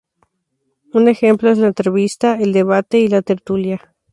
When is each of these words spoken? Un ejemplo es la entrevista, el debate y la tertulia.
Un 0.93 1.07
ejemplo 1.09 1.51
es 1.51 1.59
la 1.59 1.67
entrevista, 1.67 2.35
el 2.39 2.53
debate 2.53 2.97
y 2.99 3.07
la 3.07 3.21
tertulia. 3.21 3.93